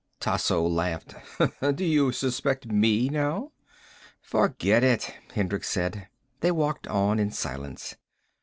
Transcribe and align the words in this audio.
Tasso 0.19 0.67
laughed. 0.67 1.13
"Do 1.75 1.85
you 1.85 2.11
suspect 2.11 2.65
me, 2.65 3.07
now?" 3.07 3.51
"Forget 4.19 4.83
it," 4.83 5.13
Hendricks 5.35 5.69
said. 5.69 6.07
They 6.39 6.49
walked 6.49 6.87
on 6.87 7.19
in 7.19 7.29
silence. 7.29 7.97